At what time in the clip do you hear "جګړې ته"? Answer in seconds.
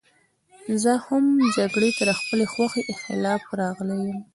1.55-2.03